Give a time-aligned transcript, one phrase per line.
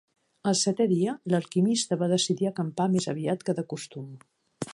[0.51, 4.11] El setè dia, l'alquimista va decidir acampar més aviat que de costum.